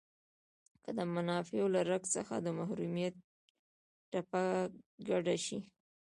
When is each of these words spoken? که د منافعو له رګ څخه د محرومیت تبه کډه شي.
که 0.83 0.89
د 0.97 0.99
منافعو 1.15 1.67
له 1.75 1.81
رګ 1.89 2.03
څخه 2.15 2.33
د 2.39 2.47
محرومیت 2.59 3.15
تبه 4.11 4.43
کډه 5.07 5.35
شي. 5.45 5.59